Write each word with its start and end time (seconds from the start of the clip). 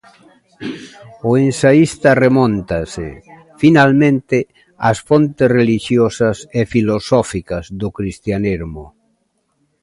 O 1.29 1.29
ensaísta 1.45 2.09
remóntase, 2.25 3.07
finalmente, 3.61 4.37
ás 4.89 4.97
fontes 5.07 5.49
relixiosas 5.59 6.37
e 6.59 6.61
filosóficas 6.73 7.65
do 7.81 7.89
cristianismo. 7.97 8.85